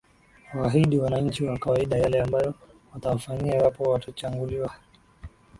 [0.53, 2.53] iwaahidi wananchi wa kawaida yale ambayo
[2.93, 4.71] watawafanyia iwapo watachanguliwa